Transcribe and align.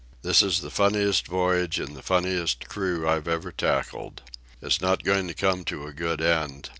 "This 0.23 0.41
is 0.41 0.61
the 0.61 0.71
funniest 0.71 1.27
voyage 1.27 1.79
and 1.79 1.95
the 1.95 2.01
funniest 2.01 2.67
crew 2.67 3.07
I've 3.07 3.27
ever 3.27 3.51
tackled. 3.51 4.23
It's 4.59 4.81
not 4.81 5.03
going 5.03 5.27
to 5.27 5.35
come 5.35 5.63
to 5.65 5.85
a 5.85 5.93
good 5.93 6.21
end. 6.23 6.69